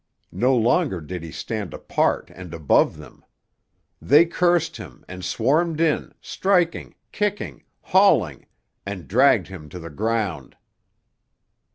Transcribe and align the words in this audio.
No 0.33 0.55
longer 0.55 0.99
did 0.99 1.21
he 1.23 1.31
stand 1.31 1.75
apart 1.75 2.31
and 2.33 2.55
above 2.55 2.97
them. 2.97 3.23
They 4.01 4.25
cursed 4.25 4.77
him 4.77 5.05
and 5.07 5.23
swarmed 5.23 5.79
in, 5.79 6.15
striking, 6.19 6.95
kicking, 7.11 7.65
hauling, 7.81 8.47
and 8.83 9.07
dragged 9.07 9.49
him 9.49 9.69
to 9.69 9.77
the 9.77 9.91
ground. 9.91 10.57